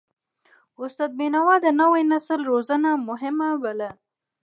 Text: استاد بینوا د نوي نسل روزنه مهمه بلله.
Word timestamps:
استاد 0.81 1.11
بینوا 1.19 1.55
د 1.61 1.67
نوي 1.81 2.03
نسل 2.11 2.39
روزنه 2.51 2.89
مهمه 3.07 3.49
بلله. 3.63 3.91